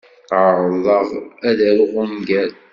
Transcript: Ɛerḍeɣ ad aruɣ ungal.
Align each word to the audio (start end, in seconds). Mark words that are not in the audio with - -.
Ɛerḍeɣ 0.43 1.05
ad 1.49 1.59
aruɣ 1.69 1.93
ungal. 2.01 2.51